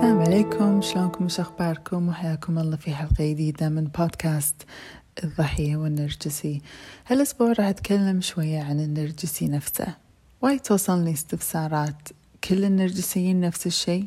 السلام 0.00 0.20
عليكم. 0.20 0.80
شلونكم 0.80 1.24
وش 1.24 1.40
أخباركم؟ 1.40 2.08
وحياكم 2.08 2.58
الله 2.58 2.76
في 2.76 2.94
حلقة 2.94 3.30
جديدة 3.30 3.68
من 3.68 3.84
بودكاست 3.84 4.54
الضحية 5.24 5.76
والنرجسي. 5.76 6.62
هالأسبوع 7.06 7.52
راح 7.52 7.66
أتكلم 7.66 8.20
شوية 8.20 8.62
عن 8.62 8.80
النرجسي 8.80 9.48
نفسه. 9.48 9.86
وايد 10.42 10.60
توصلني 10.60 11.12
استفسارات. 11.12 12.08
كل 12.44 12.64
النرجسيين 12.64 13.40
نفس 13.40 13.66
الشيء؟ 13.66 14.06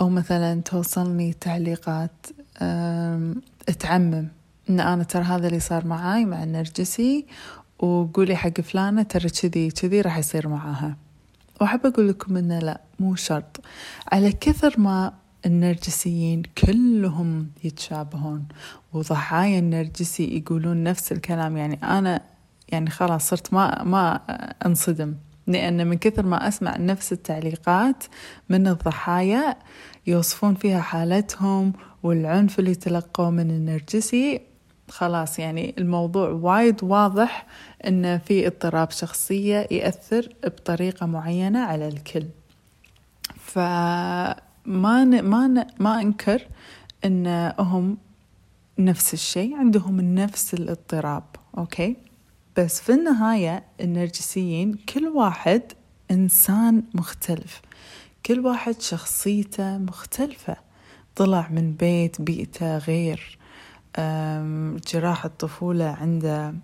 أو 0.00 0.08
مثلا 0.08 0.60
توصلني 0.60 1.32
تعليقات 1.32 2.26
تعمم 3.78 4.28
إن 4.70 4.80
أنا 4.80 5.02
ترى 5.02 5.22
هذا 5.22 5.46
اللي 5.46 5.60
صار 5.60 5.86
معاي 5.86 6.24
مع 6.24 6.42
النرجسي 6.42 7.26
وقولي 7.78 8.36
حق 8.36 8.60
فلانة 8.60 9.02
ترى 9.02 9.28
كذي 9.28 9.70
كذي 9.70 10.00
راح 10.00 10.18
يصير 10.18 10.48
معاها. 10.48 10.96
وأحب 11.60 11.86
أقول 11.86 12.08
لكم 12.08 12.36
إنه 12.36 12.58
لا 12.58 12.80
مو 13.00 13.14
شرط. 13.14 13.60
على 14.12 14.32
كثر 14.32 14.80
ما 14.80 15.12
النرجسيين 15.46 16.42
كلهم 16.64 17.50
يتشابهون 17.64 18.44
وضحايا 18.92 19.58
النرجسي 19.58 20.36
يقولون 20.36 20.82
نفس 20.82 21.12
الكلام. 21.12 21.56
يعني 21.56 21.78
أنا 21.82 22.20
يعني 22.68 22.90
خلاص 22.90 23.28
صرت 23.28 23.54
ما 23.54 23.82
ما 23.82 24.20
أنصدم 24.66 25.14
لأن 25.46 25.86
من 25.86 25.98
كثر 25.98 26.26
ما 26.26 26.48
أسمع 26.48 26.76
نفس 26.76 27.12
التعليقات 27.12 28.04
من 28.48 28.66
الضحايا 28.66 29.56
يوصفون 30.06 30.54
فيها 30.54 30.80
حالتهم 30.80 31.72
والعنف 32.02 32.58
اللي 32.58 32.74
تلقوه 32.74 33.30
من 33.30 33.50
النرجسي 33.50 34.40
خلاص 34.88 35.38
يعني 35.38 35.74
الموضوع 35.78 36.28
وايد 36.28 36.84
واضح 36.84 37.46
إن 37.86 38.18
في 38.18 38.46
اضطراب 38.46 38.90
شخصية 38.90 39.66
يأثر 39.70 40.28
بطريقة 40.44 41.06
معينة 41.06 41.58
على 41.58 41.88
الكل. 41.88 42.26
فما 43.36 45.04
ن... 45.04 45.22
ما 45.22 45.46
ن... 45.46 45.66
ما 45.78 46.00
أنكر 46.00 46.46
إن 47.04 47.52
هم 47.58 47.98
نفس 48.78 49.14
الشيء 49.14 49.56
عندهم 49.56 50.00
نفس 50.00 50.54
الاضطراب 50.54 51.24
أوكي؟ 51.58 51.96
بس 52.56 52.80
في 52.80 52.92
النهاية 52.92 53.64
النرجسيين 53.80 54.74
كل 54.74 55.06
واحد 55.06 55.62
إنسان 56.10 56.82
مختلف. 56.94 57.60
كل 58.26 58.46
واحد 58.46 58.80
شخصيته 58.80 59.78
مختلفة. 59.78 60.56
طلع 61.16 61.48
من 61.50 61.72
بيت 61.72 62.20
بيئته 62.22 62.78
غير. 62.78 63.38
جراح 64.92 65.24
الطفولة 65.24 65.84
عنده 65.84 66.54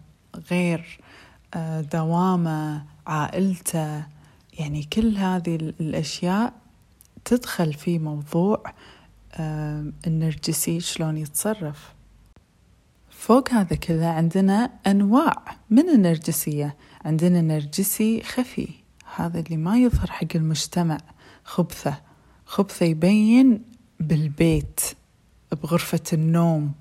غير 0.51 1.01
دوامة 1.93 2.85
عائلته 3.07 4.07
يعني 4.59 4.83
كل 4.83 5.17
هذه 5.17 5.57
الأشياء 5.57 6.53
تدخل 7.25 7.73
في 7.73 7.99
موضوع 7.99 8.63
النرجسي 10.07 10.81
شلون 10.81 11.19
يتصرف. 11.19 11.93
فوق 13.11 13.51
هذا 13.51 13.77
كله 13.77 14.07
عندنا 14.07 14.71
أنواع 14.87 15.57
من 15.71 15.89
النرجسية. 15.89 16.77
عندنا 17.05 17.41
نرجسي 17.41 18.23
خفي 18.23 18.69
هذا 19.17 19.41
اللي 19.41 19.57
ما 19.57 19.77
يظهر 19.77 20.11
حق 20.11 20.27
المجتمع 20.35 20.99
خبثة. 21.45 22.01
خبثة 22.47 22.87
يبين 22.87 23.63
بالبيت 24.01 24.81
بغرفة 25.63 26.01
النوم. 26.13 26.73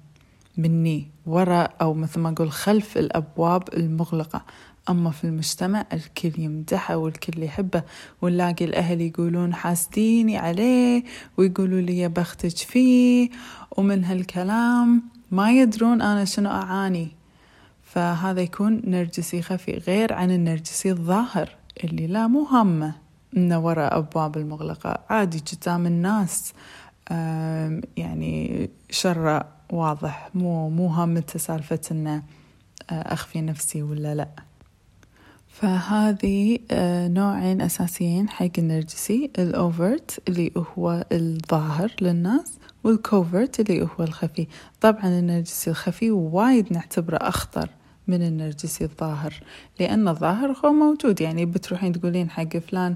مني 0.57 1.11
وراء 1.25 1.75
أو 1.81 1.93
مثل 1.93 2.19
ما 2.19 2.29
أقول 2.29 2.51
خلف 2.51 2.97
الأبواب 2.97 3.63
المغلقة. 3.73 4.45
أما 4.89 5.11
في 5.11 5.23
المجتمع 5.23 5.85
الكل 5.93 6.31
يمدحه 6.37 6.95
والكل 6.95 7.43
يحبه 7.43 7.83
ونلاقي 8.21 8.65
الأهل 8.65 9.01
يقولون 9.01 9.53
حاسديني 9.53 10.37
عليه 10.37 11.03
ويقولوا 11.37 11.81
لي 11.81 11.97
يا 11.97 12.07
بختك 12.07 12.57
فيه 12.57 13.29
ومن 13.77 14.03
هالكلام 14.03 15.03
ما 15.31 15.51
يدرون 15.51 16.01
أنا 16.01 16.25
شنو 16.25 16.49
أعاني. 16.49 17.07
فهذا 17.83 18.41
يكون 18.41 18.81
نرجسي 18.85 19.41
خفي 19.41 19.71
غير 19.71 20.13
عن 20.13 20.31
النرجسي 20.31 20.91
الظاهر 20.91 21.49
اللي 21.83 22.07
لا 22.07 22.27
مو 22.27 22.43
هامه 22.43 22.95
إنه 23.37 23.59
وراء 23.59 23.97
أبواب 23.97 24.37
المغلقة. 24.37 24.97
عادي 25.09 25.43
قدام 25.51 25.85
الناس 25.85 26.53
يعني 27.97 28.69
شر 28.89 29.43
واضح. 29.71 30.29
مو 30.33 30.69
مو 30.69 30.87
هامته 30.87 31.39
سالفة 31.39 31.79
انه 31.91 32.23
آه، 32.89 32.93
أخفي 33.13 33.41
نفسي 33.41 33.83
ولا 33.83 34.15
لا. 34.15 34.27
فهذه 35.47 36.59
آه، 36.71 37.07
نوعين 37.07 37.61
أساسيين 37.61 38.29
حق 38.29 38.49
النرجسي. 38.57 39.31
الأوفرت 39.39 40.19
اللي 40.27 40.51
هو 40.77 41.05
الظاهر 41.11 41.91
للناس 42.01 42.53
والكوفرت 42.83 43.59
اللي 43.59 43.81
هو 43.81 44.03
الخفي. 44.03 44.47
طبعا 44.81 45.05
النرجسي 45.05 45.69
الخفي 45.69 46.11
وايد 46.11 46.73
نعتبره 46.73 47.17
أخطر 47.17 47.69
من 48.07 48.23
النرجسي 48.27 48.83
الظاهر 48.83 49.33
لأن 49.79 50.07
الظاهر 50.07 50.57
هو 50.65 50.73
موجود. 50.73 51.21
يعني 51.21 51.45
بتروحين 51.45 51.91
تقولين 51.91 52.29
حق 52.29 52.57
فلان 52.57 52.95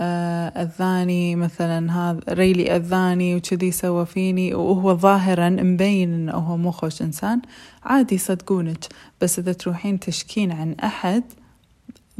أذاني 0.00 1.36
مثلا 1.36 1.92
هذا 1.92 2.20
ريلي 2.28 2.76
أذاني 2.76 3.36
وكذي 3.36 3.70
سوى 3.70 4.06
فيني 4.06 4.54
وهو 4.54 4.96
ظاهرا 4.96 5.48
مبين 5.48 6.14
إنه 6.14 6.32
هو 6.32 6.56
مو 6.56 6.70
خوش 6.70 7.02
إنسان. 7.02 7.42
عادي 7.84 8.14
يصدقونك 8.14 8.84
بس 9.20 9.38
إذا 9.38 9.52
تروحين 9.52 10.00
تشكين 10.00 10.52
عن 10.52 10.72
أحد 10.72 11.24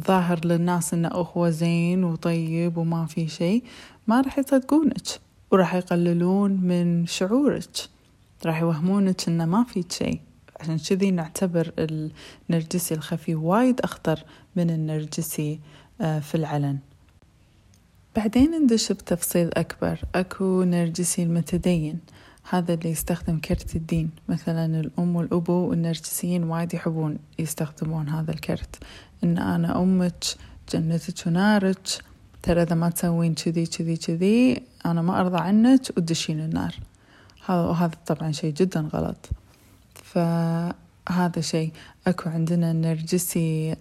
ظاهر 0.07 0.47
للناس 0.47 0.95
إنه 0.95 1.09
هو 1.09 1.51
زين 1.51 2.05
وطيب 2.05 2.77
وما 2.77 3.07
في 3.07 3.29
شيء 3.29 3.63
ما 4.07 4.21
راح 4.21 4.39
يصدقونك 4.39 5.07
وراح 5.51 5.75
يقللون 5.75 6.51
من 6.51 7.07
شعورك. 7.07 7.71
راح 8.47 8.61
يوهمونك 8.61 9.29
إنه 9.29 9.45
ما 9.45 9.65
في 9.65 9.85
شيء. 9.91 10.21
عشان 10.61 10.79
كذي 10.79 11.11
نعتبر 11.11 11.73
النرجسي 11.79 12.95
الخفي 12.95 13.35
وايد 13.35 13.81
أخطر 13.81 14.25
من 14.57 14.71
النرجسي 14.71 15.61
آه، 16.01 16.19
في 16.19 16.35
العلن. 16.35 16.79
بعدين 18.17 18.51
ندش 18.63 18.93
بتفصيل 18.93 19.51
أكبر. 19.55 19.99
أكو 20.15 20.63
نرجسي 20.63 21.23
المتدين 21.23 21.99
هذا 22.51 22.75
اللي 22.75 22.91
يستخدم 22.91 23.39
كرت 23.39 23.77
الدين. 23.77 24.11
مثلا 24.29 24.81
الأم 24.81 25.17
والأبو 25.17 25.53
والنرجسيين 25.53 26.45
وايد 26.45 26.75
يحبون 26.75 27.19
يستخدمون 27.39 28.09
هذا 28.09 28.31
الكرت. 28.33 28.77
إن 29.25 29.39
أنا 29.39 29.83
أمك 29.83 30.25
جنتك 30.73 31.27
ونارك 31.27 31.89
ترى 32.43 32.63
إذا 32.63 32.75
ما 32.75 32.91
تسوين 32.91 33.35
كذي 33.35 33.67
كذي 33.67 33.97
كذي 33.97 34.63
أنا 34.87 35.03
ما 35.03 35.21
أرضى 35.21 35.39
عنك 35.39 35.81
وتدشين 35.97 36.41
النار. 36.41 36.75
هذا 37.47 37.61
وهذا 37.61 37.95
طبعا 38.07 38.33
شيء 38.33 38.55
جدا 38.55 38.81
غلط. 38.81 39.29
فهذا 39.95 41.41
شيء. 41.41 41.73
أكو 42.07 42.31
عندنا 42.31 42.73
نرجسي 42.73 43.77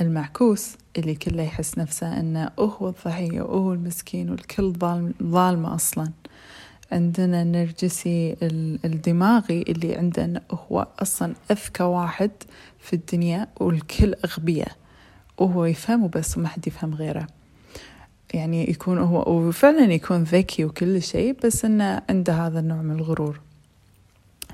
المعكوس 0.00 0.76
اللي 0.96 1.14
كله 1.14 1.42
يحس 1.42 1.78
نفسه 1.78 2.20
إنه 2.20 2.50
هو 2.58 2.88
الضحية 2.88 3.40
وهو 3.40 3.72
المسكين 3.72 4.30
والكل 4.30 4.72
ظالم 4.72 5.14
ظالمة 5.22 5.74
أصلا. 5.74 6.10
عندنا 6.92 7.42
النرجسي 7.42 8.36
الدماغي 8.84 9.62
اللي 9.62 9.96
عنده 9.96 10.24
إنه 10.24 10.40
هو 10.50 10.86
أصلا 10.98 11.34
اذكى 11.50 11.82
واحد 11.82 12.30
في 12.80 12.92
الدنيا 12.92 13.48
والكل 13.60 14.14
أغبياء. 14.24 14.72
وهو 15.38 15.64
يفهم 15.64 16.08
بس 16.08 16.38
ما 16.38 16.48
حد 16.48 16.66
يفهم 16.66 16.94
غيره. 16.94 17.26
يعني 18.34 18.70
يكون 18.70 18.98
هو 18.98 19.32
وفعلا 19.32 19.92
يكون 19.92 20.22
ذكي 20.22 20.64
وكل 20.64 21.02
شيء 21.02 21.36
بس 21.44 21.64
إنه 21.64 22.02
عنده 22.10 22.32
هذا 22.32 22.60
النوع 22.60 22.82
من 22.82 22.94
الغرور. 22.94 23.40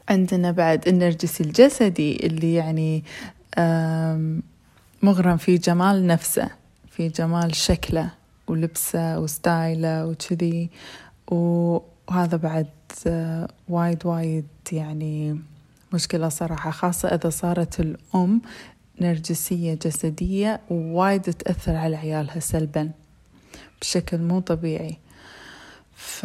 عندنا 0.09 0.51
بعد 0.51 0.89
النرجسي 0.89 1.45
الجسدي 1.45 2.27
اللي 2.27 2.55
يعني 2.55 3.05
مغرم 5.05 5.37
في 5.37 5.59
جمال 5.59 6.07
نفسه 6.07 6.51
في 6.91 7.09
جمال 7.09 7.55
شكله 7.57 8.11
ولبسه 8.49 9.19
وستايله 9.19 10.07
وكذي. 10.07 10.71
وهذا 11.29 12.37
بعد 12.37 12.67
وايد 13.69 14.07
وايد 14.07 14.47
يعني 14.73 15.41
مشكلة 15.93 16.29
صراحة 16.29 16.71
خاصة 16.71 17.09
إذا 17.09 17.31
صارت 17.31 17.81
الأم 17.81 18.43
نرجسية 19.01 19.75
جسدية 19.75 20.61
وايد 20.71 21.23
تأثر 21.23 21.77
على 21.77 21.97
عيالها 21.97 22.41
سلبا 22.41 22.91
بشكل 23.81 24.19
مو 24.19 24.41
طبيعي. 24.41 24.97
ف... 26.05 26.25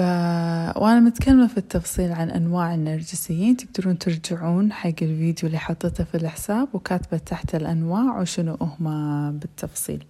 وأنا 0.82 1.00
متكلمة 1.00 1.48
في 1.48 1.58
التفصيل 1.58 2.12
عن 2.12 2.30
أنواع 2.30 2.74
النرجسيين. 2.74 3.58
تقدرون 3.58 3.98
ترجعون 3.98 4.72
حق 4.72 4.88
الفيديو 4.88 5.48
اللي 5.48 5.58
حطيته 5.58 6.04
في 6.04 6.16
الحساب 6.16 6.68
وكاتبة 6.74 7.18
تحت 7.18 7.56
الأنواع 7.56 8.22
وشنو 8.22 8.58
هما 8.62 9.32
بالتفصيل. 9.32 10.06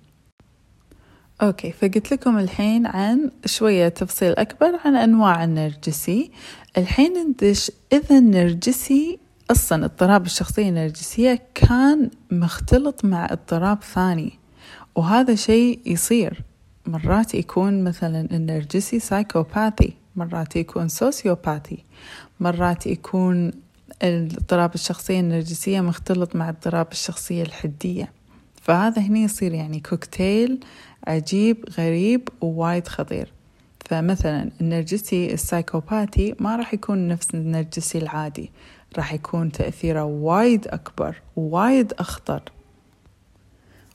أوكي 1.41 1.71
فقلت 1.71 2.11
لكم 2.11 2.37
الحين 2.37 2.85
عن 2.85 3.31
شوية 3.45 3.89
تفصيل 3.89 4.31
أكبر 4.31 4.79
عن 4.85 4.95
أنواع 4.95 5.43
النرجسي. 5.43 6.31
الحين 6.77 7.13
ندش 7.13 7.71
إذا 7.93 8.17
النرجسي 8.17 9.19
أصلا 9.51 9.85
اضطراب 9.85 10.25
الشخصية 10.25 10.69
النرجسية 10.69 11.41
كان 11.55 12.09
مختلط 12.31 13.05
مع 13.05 13.25
اضطراب 13.25 13.83
ثاني 13.83 14.33
وهذا 14.95 15.35
شيء 15.35 15.79
يصير. 15.85 16.48
مرات 16.89 17.35
يكون 17.35 17.83
مثلا 17.83 18.27
النرجسي 18.31 18.99
سايكوباثي 18.99 19.93
مرات 20.15 20.55
يكون 20.55 20.87
سوسيوباثي 20.87 21.85
مرات 22.39 22.87
يكون 22.87 23.51
اضطراب 24.01 24.75
الشخصية 24.75 25.19
النرجسية 25.19 25.81
مختلط 25.81 26.35
مع 26.35 26.49
اضطراب 26.49 26.87
الشخصية 26.91 27.43
الحدية. 27.43 28.11
فهذا 28.61 29.01
هنا 29.01 29.19
يصير 29.19 29.53
يعني 29.53 29.79
كوكتيل 29.79 30.59
عجيب 31.07 31.65
غريب 31.77 32.29
ووايد 32.41 32.87
خطير. 32.87 33.33
فمثلا 33.85 34.51
النرجسي 34.61 35.33
السايكوباثي 35.33 36.35
ما 36.39 36.55
راح 36.55 36.73
يكون 36.73 37.07
نفس 37.07 37.35
النرجسي 37.35 37.97
العادي 37.97 38.51
راح 38.97 39.13
يكون 39.13 39.51
تأثيره 39.51 40.03
وايد 40.03 40.67
أكبر 40.67 41.21
ووايد 41.35 41.93
أخطر. 41.99 42.41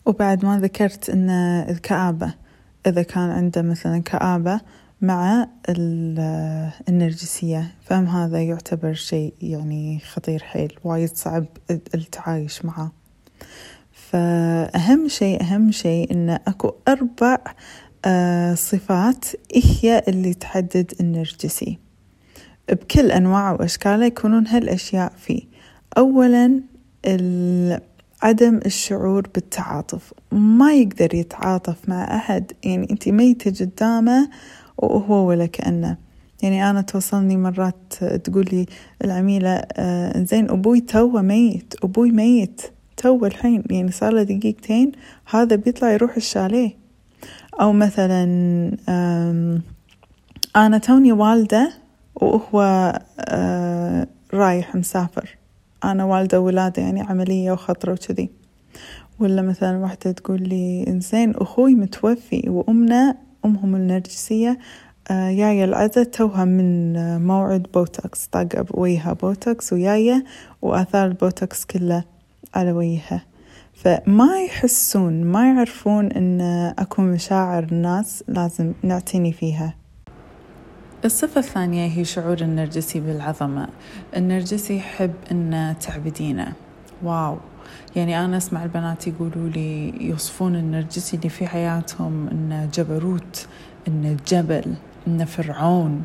وبعد 0.06 0.44
ما 0.44 0.58
ذكرت 0.61 1.11
أن 1.11 1.31
الكآبة 1.70 2.44
إذا 2.86 3.02
كان 3.02 3.31
عنده 3.31 3.62
مثلا 3.62 3.98
كآبة 4.02 4.60
مع 5.00 5.48
النرجسية 6.88 7.75
فهم 7.84 8.06
هذا 8.06 8.42
يعتبر 8.42 8.92
شيء 8.92 9.34
يعني 9.42 10.00
خطير 10.00 10.42
حيل 10.42 10.72
وايد 10.84 11.16
صعب 11.16 11.46
التعايش 11.70 12.64
معه. 12.64 12.92
فأهم 13.92 15.08
شيء 15.08 15.42
أهم 15.42 15.70
شيء 15.70 16.12
إن 16.12 16.31
أكو 16.31 16.75
أربع 16.88 17.38
آه، 18.04 18.54
صفات 18.54 19.25
هي 19.54 20.02
اللي 20.08 20.34
تحدد 20.34 20.92
النرجسي. 21.00 21.78
بكل 22.69 23.10
أنواعه 23.10 23.52
وأشكاله 23.52 24.06
يكونون 24.06 24.46
هالأشياء 24.46 25.12
فيه. 25.16 25.42
أولا 25.98 26.60
عدم 28.24 28.60
الشعور 28.66 29.28
بالتعاطف. 29.34 30.12
ما 30.32 30.74
يقدر 30.74 31.14
يتعاطف 31.14 31.88
مع 31.88 32.16
أحد 32.16 32.52
يعني 32.64 32.90
أنت 32.90 33.08
ميتة 33.08 33.64
قدامه 33.64 34.28
وهو 34.78 35.28
ولا 35.28 35.46
كأنه. 35.46 35.96
يعني 36.42 36.70
أنا 36.70 36.80
توصلني 36.80 37.36
مرات 37.36 37.94
تقول 38.24 38.48
لي 38.52 38.66
العميلة 39.04 39.50
آه 39.50 40.24
زين 40.24 40.50
أبوي 40.50 40.80
توه 40.80 41.22
ميت 41.22 41.74
أبوي 41.82 42.10
ميت 42.10 42.62
تو 42.96 43.26
الحين. 43.26 43.64
يعني 43.70 43.92
صار 43.92 44.12
له 44.12 44.22
دقيقتين 44.22 44.92
هذا 45.30 45.56
بيطلع 45.56 45.90
يروح 45.90 46.16
الشاليه. 46.16 46.70
أو 47.60 47.72
مثلا 47.72 48.24
أنا 50.56 50.78
توني 50.78 51.12
والدة 51.12 51.72
وهو 52.14 52.62
آه 53.18 54.06
رايح 54.34 54.74
مسافر. 54.74 55.36
أنا 55.92 56.04
والدة 56.04 56.40
ولادة 56.40 56.82
يعني 56.82 57.00
عملية 57.00 57.52
وخطرة 57.52 57.92
وكذي. 57.92 58.31
ولا 59.19 59.42
مثلا 59.42 59.78
واحدة 59.78 60.12
تقول 60.12 60.42
لي 60.42 60.84
إنزين 60.88 61.34
أخوي 61.36 61.75
متوفي 61.75 62.42
وأمنا 62.48 63.16
أمهم 63.44 63.75
النرجسية 63.76 64.58
آه 65.10 65.28
يايا 65.28 65.64
العزة 65.64 66.02
توها 66.02 66.44
من 66.44 66.92
موعد 67.26 67.66
بوتوكس 67.75 68.26
طاقة 68.26 68.62
بويها 68.62 69.12
بوتوكس 69.12 69.72
ويايا 69.72 70.25
وآثار 70.62 71.06
البوتوكس 71.06 71.64
كلها 71.64 72.04
على 72.54 72.72
وجهها 72.72 73.22
فما 73.75 74.40
يحسون 74.44 75.25
ما 75.25 75.46
يعرفون 75.52 76.12
إن 76.12 76.40
أكو 76.78 77.02
مشاعر 77.02 77.62
الناس 77.72 78.25
لازم 78.28 78.72
نعتني 78.82 79.32
فيها. 79.32 79.75
الصفة 81.04 81.38
الثانية 81.38 81.86
هي 81.86 82.04
شعور 82.04 82.40
النرجسي 82.40 83.00
بالعظمة. 83.00 83.68
النرجسي 84.16 84.76
يحب 84.76 85.12
أن 85.32 85.74
تعبدينه. 85.80 86.52
واو. 87.02 87.38
يعني 87.96 88.24
أنا 88.24 88.36
أسمع 88.36 88.62
البنات 88.62 89.06
يقولوا 89.06 89.48
لي 89.48 89.94
يوصفون 90.04 90.56
النرجسي 90.56 91.16
اللي 91.16 91.28
في 91.28 91.46
حياتهم 91.46 92.28
إنه 92.28 92.68
جبروت 92.74 93.46
إنه 93.88 94.16
جبل 94.28 94.74
إنه 95.06 95.24
فرعون. 95.24 96.02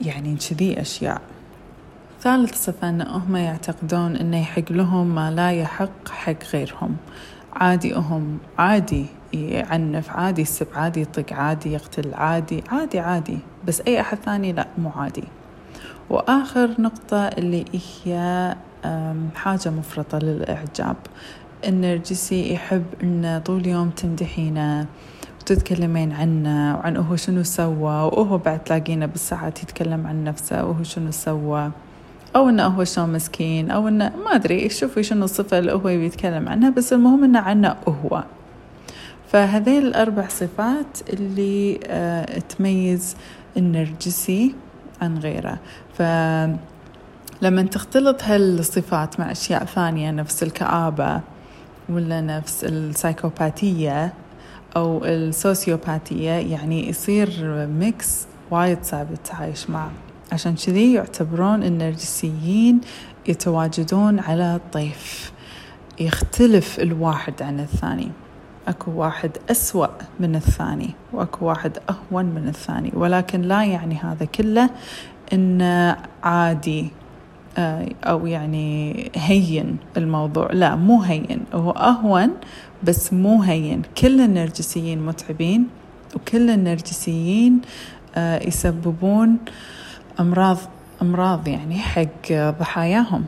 يعني 0.00 0.36
كذي 0.36 0.80
أشياء. 0.80 1.22
ثالث 2.20 2.64
صفة 2.64 2.88
أن 2.88 3.02
هم 3.02 3.36
يعتقدون 3.36 4.16
أنه 4.16 4.40
يحق 4.40 4.72
لهم 4.72 5.14
ما 5.14 5.30
لا 5.30 5.52
يحق 5.52 6.08
حق 6.08 6.44
غيرهم. 6.52 6.96
عادي 7.52 7.94
هم. 7.94 8.38
عادي 8.58 9.06
يعنف 9.32 10.10
عادي 10.10 10.42
يسب 10.42 10.66
عادي 10.74 11.00
يطق 11.00 11.32
عادي 11.32 11.72
يقتل 11.72 12.14
عادي 12.14 12.64
عادي 12.68 12.98
عادي. 12.98 13.38
بس 13.66 13.80
أي 13.80 14.00
أحد 14.00 14.18
ثاني 14.24 14.52
لا 14.52 14.66
مو 14.78 14.90
عادي. 14.96 15.24
وآخر 16.10 16.70
نقطة 16.78 17.26
اللي 17.28 17.64
هي 18.04 18.56
حاجة 19.34 19.70
مفرطة 19.70 20.18
للإعجاب. 20.18 20.96
النرجسي 21.66 22.52
يحب 22.52 22.84
أن 23.02 23.42
طول 23.44 23.66
يوم 23.66 23.90
تمدحينه 23.90 24.86
وتتكلمين 25.40 26.12
عنه 26.12 26.76
وعن 26.76 26.96
هو 26.96 27.16
شنو 27.16 27.42
سوى 27.42 28.02
وهو 28.02 28.38
بعد 28.38 28.64
تلاقينه 28.64 29.06
بالساعات 29.06 29.62
يتكلم 29.62 30.06
عن 30.06 30.24
نفسه 30.24 30.64
وهو 30.64 30.82
شنو 30.82 31.10
سوى. 31.10 31.70
أو 32.36 32.48
إنه 32.48 32.66
هو 32.66 32.84
شلون 32.84 33.12
مسكين 33.12 33.70
أو 33.70 33.88
إنه 33.88 34.12
ما 34.24 34.34
أدري 34.34 34.68
شوفي 34.68 35.02
شنو 35.02 35.24
الصفة 35.24 35.58
اللي 35.58 35.72
هو 35.72 35.78
بيتكلم 35.78 36.48
عنها 36.48 36.70
بس 36.70 36.92
المهم 36.92 37.24
إنه 37.24 37.38
عنه 37.38 37.76
هو. 37.88 38.24
فهذيل 39.28 39.86
الأربع 39.86 40.28
صفات 40.28 40.98
اللي 41.12 41.80
آه 41.86 42.38
تميز 42.38 43.16
النرجسي 43.56 44.54
عن 45.02 45.18
غيره. 45.18 45.58
فلما 45.98 47.62
تختلط 47.70 48.22
هالصفات 48.22 49.20
مع 49.20 49.32
أشياء 49.32 49.64
ثانية 49.64 50.10
نفس 50.10 50.42
الكآبة 50.42 51.20
ولا 51.88 52.20
نفس 52.20 52.64
السايكوباتية 52.64 54.12
أو 54.76 55.04
السوسيوباتية 55.04 56.30
يعني 56.30 56.88
يصير 56.88 57.30
ميكس 57.66 58.26
وايد 58.50 58.78
صعب 58.82 59.12
التعايش 59.12 59.70
معه. 59.70 59.90
عشان 60.32 60.54
كذي 60.54 60.92
يعتبرون 60.92 61.62
النرجسيين 61.62 62.80
يتواجدون 63.28 64.20
على 64.20 64.60
طيف 64.72 65.32
يختلف 66.00 66.80
الواحد 66.80 67.42
عن 67.42 67.60
الثاني. 67.60 68.10
أكو 68.68 68.90
واحد 68.90 69.30
أسوأ 69.50 69.86
من 70.20 70.36
الثاني 70.36 70.90
وأكو 71.12 71.46
واحد 71.46 71.78
أهون 71.90 72.24
من 72.24 72.48
الثاني 72.48 72.90
ولكن 72.94 73.42
لا 73.42 73.64
يعني 73.64 73.94
هذا 73.94 74.24
كله 74.24 74.70
انه 75.32 75.96
عادي 76.22 76.90
آه، 77.58 77.88
أو 78.04 78.26
يعني 78.26 79.10
هين 79.14 79.76
الموضوع. 79.96 80.52
لا 80.52 80.76
مو 80.76 81.02
هين 81.02 81.40
هو 81.54 81.70
أهون 81.70 82.30
بس 82.82 83.12
مو 83.12 83.42
هين. 83.42 83.82
كل 83.98 84.20
النرجسيين 84.20 85.06
متعبين 85.06 85.66
وكل 86.16 86.50
النرجسيين 86.50 87.60
آه، 88.16 88.46
يسببون 88.46 89.36
أمراض 90.20 90.58
أمراض 91.02 91.48
يعني 91.48 91.78
حق 91.78 92.32
ضحاياهم. 92.32 93.24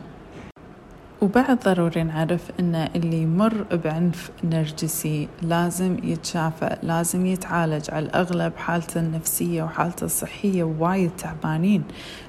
وبعد 1.21 1.59
ضروري 1.65 2.03
نعرف 2.03 2.51
أن 2.59 2.75
اللي 2.75 3.21
يمر 3.21 3.65
بعنف 3.71 4.31
نرجسي 4.43 5.27
لازم 5.41 5.97
يتشافى 6.03 6.77
لازم 6.83 7.25
يتعالج. 7.25 7.91
على 7.91 8.05
الأغلب 8.05 8.53
حالته 8.57 8.99
النفسية 8.99 9.63
وحالته 9.63 10.05
الصحية 10.05 10.63
وايد 10.63 11.11
تعبانين. 11.17 11.83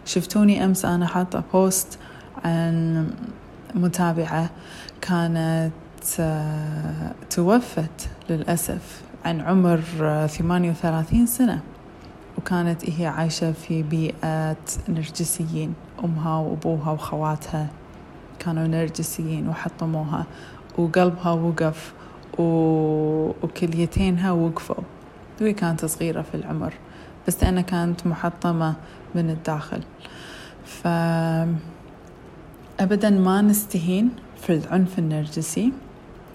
شفتوني 0.04 0.64
أمس 0.64 0.85
أنا 0.85 1.07
حاطة 1.07 1.42
بوست 1.52 1.99
عن 2.45 3.07
متابعة 3.75 4.50
كانت 5.00 5.73
آه، 6.21 7.12
توفت 7.30 8.09
للأسف 8.30 9.02
عن 9.25 9.40
عمر 9.40 9.80
38 10.26 11.26
سنة. 11.26 11.61
وكانت 12.38 12.90
هي 12.90 13.07
عايشة 13.07 13.52
في 13.52 13.83
بيئة 13.83 14.57
نرجسيين 14.88 15.75
أمها 16.04 16.37
وأبوها 16.38 16.90
وخواتها. 16.90 17.66
كانوا 18.38 18.66
نرجسيين 18.66 19.49
وحطموها 19.49 20.26
وقلبها 20.78 21.33
وقف 21.33 21.92
و... 22.38 22.42
وكليتينها 23.42 24.33
وقفوا. 24.33 24.85
وهي 25.40 25.52
كانت 25.52 25.85
صغيرة 25.85 26.23
في 26.23 26.35
العمر 26.35 26.73
بس 27.28 27.42
لأنها 27.45 27.62
كانت 27.62 28.07
محطمة 28.07 28.75
من 29.14 29.30
الداخل. 29.30 29.83
ف 30.64 30.88
أبدا 32.80 33.11
ما 33.11 33.42
نستهين 33.42 34.11
في 34.42 34.52
العنف 34.54 34.99
النرجسي 34.99 35.73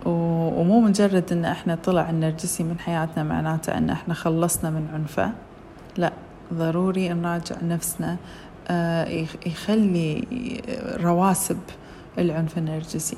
ومو 0.05 0.81
مجرد 0.81 1.31
إن 1.31 1.45
إحنا 1.45 1.75
طلع 1.75 2.09
النرجسي 2.09 2.63
من 2.63 2.79
حياتنا 2.79 3.23
معناته 3.23 3.77
إن 3.77 3.89
إحنا 3.89 4.13
خلصنا 4.13 4.69
من 4.69 4.87
عنفه. 4.93 5.31
لا 5.97 6.13
ضروري 6.53 7.09
نراجع 7.09 7.55
نفسنا 7.63 8.17
آه، 8.67 9.25
يخلي 9.45 10.23
رواسب 10.99 11.57
العنف 12.17 12.57
النرجسي. 12.57 13.17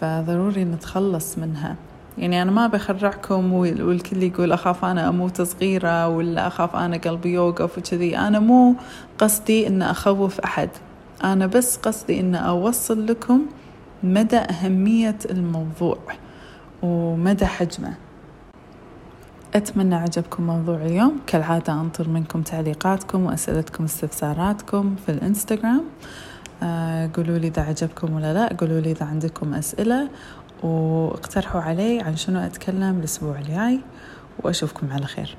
فضروري 0.00 0.64
نتخلص 0.64 1.38
منها. 1.38 1.76
يعني 2.18 2.42
أنا 2.42 2.50
ما 2.50 2.66
بخرعكم 2.66 3.52
والكل 3.52 4.22
يقول 4.22 4.52
أخاف 4.52 4.84
أنا 4.84 5.08
أموت 5.08 5.42
صغيرة 5.42 6.08
ولا 6.08 6.46
أخاف 6.46 6.76
أنا 6.76 6.96
قلبي 6.96 7.32
يوقف 7.32 7.78
وكذي. 7.78 8.18
أنا 8.18 8.38
مو 8.38 8.74
قصدي 9.18 9.66
أن 9.66 9.82
أخوف 9.82 10.40
أحد. 10.40 10.68
أنا 11.24 11.46
بس 11.46 11.76
قصدي 11.76 12.20
أن 12.20 12.34
أوصل 12.34 13.06
لكم 13.06 13.40
مدى 14.02 14.36
أهمية 14.36 15.18
الموضوع 15.30 15.98
ومدى 16.82 17.46
حجمه. 17.46 17.94
أتمنى 19.54 19.94
عجبكم 19.94 20.46
موضوع 20.46 20.76
اليوم. 20.76 21.20
كالعادة 21.26 21.72
أنطر 21.72 22.08
منكم 22.08 22.42
تعليقاتكم 22.42 23.24
وأسئلتكم 23.24 23.84
استفساراتكم 23.84 24.96
في 25.06 25.12
الإنستغرام. 25.12 25.84
قولوا 27.16 27.38
لي 27.38 27.46
إذا 27.46 27.62
عجبكم 27.62 28.14
ولا 28.14 28.34
لا. 28.34 28.56
قولوا 28.56 28.80
لي 28.80 28.90
إذا 28.92 29.06
عندكم 29.06 29.54
أسئلة 29.54 30.08
واقترحوا 30.62 31.60
علي 31.60 32.00
عن 32.00 32.16
شنو 32.16 32.40
أتكلم 32.40 32.98
الأسبوع 32.98 33.38
الجاي 33.38 33.80
وأشوفكم 34.42 34.92
على 34.92 35.06
خير. 35.06 35.36